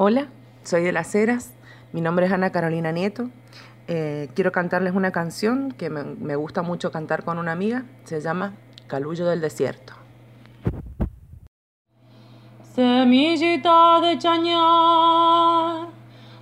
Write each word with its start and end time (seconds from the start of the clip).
Hola, 0.00 0.28
soy 0.62 0.84
de 0.84 0.92
Las 0.92 1.12
Heras, 1.16 1.54
mi 1.92 2.00
nombre 2.00 2.26
es 2.26 2.32
Ana 2.32 2.52
Carolina 2.52 2.92
Nieto. 2.92 3.30
Eh, 3.88 4.28
quiero 4.36 4.52
cantarles 4.52 4.94
una 4.94 5.10
canción 5.10 5.72
que 5.72 5.90
me, 5.90 6.36
gusta 6.36 6.62
mucho 6.62 6.92
cantar 6.92 7.24
con 7.24 7.36
una 7.36 7.50
amiga, 7.50 7.82
se 8.04 8.20
llama 8.20 8.54
Calullo 8.86 9.26
del 9.26 9.40
Desierto. 9.40 9.94
Semillita 12.76 14.00
de 14.00 14.18
chañar, 14.18 15.88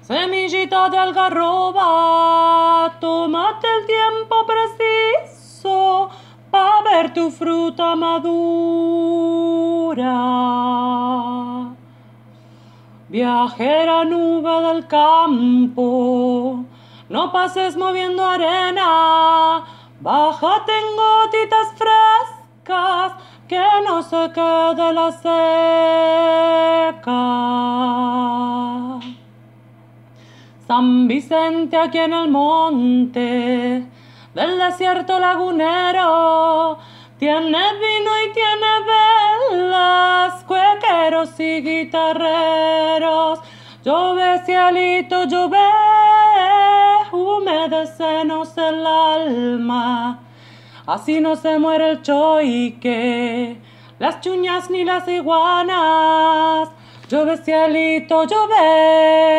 semillita 0.03 0.91
de 0.91 0.99
algarroba, 0.99 1.79
tómate 3.01 3.69
el 3.81 3.87
tiempo 3.87 4.45
preciso 4.47 6.11
para 6.51 6.83
ver 6.83 7.15
tu 7.15 7.31
fruta 7.31 7.97
madura. 7.97 9.17
Viajera 13.09 14.05
nube 14.05 14.61
del 14.63 14.89
campo, 14.89 16.65
no 17.09 17.31
pases 17.31 17.77
moviendo 17.77 18.25
arena, 18.25 19.63
bájate 20.01 20.73
en 20.73 20.97
gotitas 20.97 21.69
frescas, 21.77 23.13
que 23.47 23.63
no 23.87 24.03
se 24.03 24.33
quede 24.33 24.93
la 24.93 25.13
seca. 25.13 25.23
San 30.67 31.07
Vicente 31.07 31.77
aquí 31.77 31.99
en 31.99 32.13
el 32.13 32.29
monte 32.29 33.87
del 34.35 34.59
desierto 34.59 35.21
lagunero, 35.21 36.77
tiene 37.21 37.47
vino 37.47 38.11
y 38.26 38.26
y 41.39 41.63
guitarreros. 41.63 43.41
Llove 43.85 44.41
cielito, 44.45 45.25
llove, 45.25 45.59
humedecenos 47.13 48.57
el 48.59 48.87
alma. 48.87 50.21
Así 50.87 51.21
no 51.21 51.37
se 51.37 51.59
muere 51.59 51.91
el 51.93 52.03
choique, 52.03 53.57
las 53.99 54.21
chuñas 54.21 54.69
ni 54.71 54.85
las 54.85 55.09
iguanas. 55.09 56.69
Llove 57.09 57.39
cielito, 57.39 58.25
llove. 58.25 59.37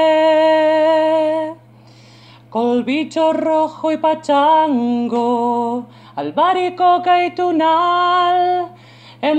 Col 2.50 2.84
bicho 2.84 3.34
rojo 3.34 3.92
y 3.92 3.98
pachango, 3.98 5.86
albaricoca 6.16 7.26
y 7.26 7.36
tunal, 7.36 8.72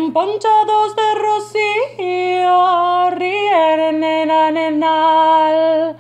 emponchados 0.09 0.97
de 0.97 1.15
rocío, 1.27 3.11
rieren 3.11 4.03
en 4.03 4.31
anenal. 4.31 5.99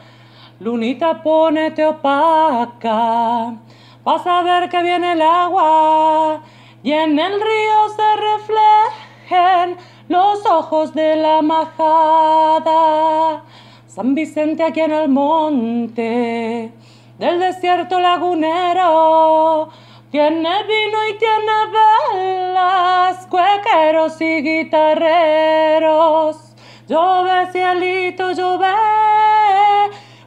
Lunita 0.61 1.23
ponete 1.23 1.85
opaca, 1.85 3.55
vas 4.03 4.27
a 4.27 4.43
ver 4.43 4.71
que 4.71 4.83
viene 4.83 5.13
el 5.13 5.21
agua, 5.21 6.41
y 6.83 6.93
en 6.93 7.19
el 7.19 7.39
río 7.39 7.89
se 7.99 8.17
reflejen 8.29 9.77
los 10.09 10.47
ojos 10.47 10.95
de 10.95 11.17
la 11.17 11.43
majada. 11.43 13.45
San 13.87 14.15
Vicente 14.15 14.65
aquí 14.65 14.81
en 14.81 14.93
el 14.93 15.11
monte, 15.11 16.73
del 17.19 17.41
desierto 17.41 18.01
lagunero, 18.01 19.69
tiene 20.11 20.65
vino 20.65 21.07
y 21.07 21.15
tiene 21.19 21.67
velas, 22.15 23.27
cuequeros 23.27 24.19
y 24.21 24.43
guitarreros. 24.43 26.49
Llove 26.89 27.47
cielito, 27.53 28.33
llove, 28.33 28.73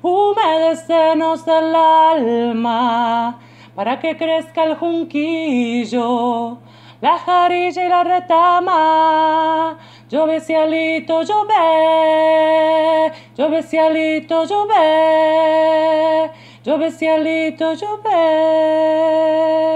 humedecenos 0.04 1.48
el 1.48 1.76
alma, 1.76 3.40
para 3.74 4.00
que 4.00 4.16
crezca 4.16 4.66
el 4.66 4.76
junquillo, 4.76 6.60
la 7.02 7.18
jarilla 7.18 7.84
y 7.84 7.90
la 7.90 8.04
retama. 8.04 9.80
Llove 10.08 10.40
cielito, 10.40 11.24
llove, 11.24 13.12
llove 13.36 13.64
cielito, 13.64 14.46
llove, 14.46 16.30
llove 16.64 16.92
cielito, 16.92 17.74
llove. 17.74 19.71